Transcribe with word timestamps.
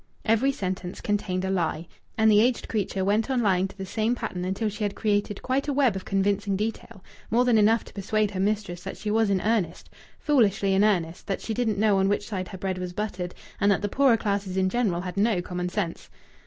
Every 0.25 0.51
sentence 0.51 0.99
contained 0.99 1.45
a 1.45 1.51
lie. 1.51 1.87
And 2.17 2.31
the 2.31 2.39
aged 2.41 2.67
creature 2.67 3.05
went 3.05 3.29
on 3.29 3.43
lying 3.43 3.67
to 3.67 3.77
the 3.77 3.85
same 3.85 4.15
pattern 4.15 4.43
until 4.43 4.67
she 4.67 4.83
had 4.83 4.95
created 4.95 5.43
quite 5.43 5.67
a 5.67 5.73
web 5.73 5.95
of 5.95 6.05
convincing 6.05 6.55
detail 6.55 7.03
more 7.29 7.45
than 7.45 7.59
enough 7.59 7.83
to 7.83 7.93
persuade 7.93 8.31
her 8.31 8.39
mistress 8.39 8.81
that 8.81 8.97
she 8.97 9.11
was 9.11 9.29
in 9.29 9.41
earnest, 9.41 9.91
foolishly 10.17 10.73
in 10.73 10.83
earnest, 10.83 11.27
that 11.27 11.39
she 11.39 11.53
didn't 11.53 11.77
know 11.77 11.97
on 11.99 12.09
which 12.09 12.27
side 12.27 12.47
her 12.47 12.57
bread 12.57 12.79
was 12.79 12.93
buttered, 12.93 13.35
and 13.59 13.71
that 13.71 13.83
the 13.83 13.87
poorer 13.89 14.17
classes 14.17 14.57
in 14.57 14.69
general 14.69 15.01
had 15.01 15.17
no 15.17 15.39
common 15.39 15.69
sense. 15.69 16.09